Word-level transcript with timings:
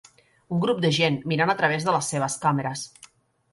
un 0.55 0.63
grup 0.63 0.79
de 0.85 0.91
gent 0.99 1.19
mirant 1.33 1.53
a 1.55 1.57
través 1.61 1.87
de 1.89 1.95
les 1.99 2.11
seves 2.15 2.41
càmeres 2.47 2.85